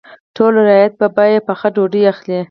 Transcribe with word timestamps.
ټول 0.35 0.53
رعیت 0.67 0.93
به 0.99 1.07
په 1.09 1.09
بیه 1.17 1.39
پخه 1.47 1.67
ډوډۍ 1.75 2.03
اخلي. 2.13 2.39